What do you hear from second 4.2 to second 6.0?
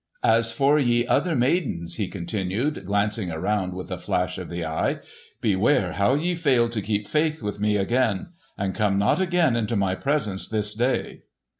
of the eye, "beware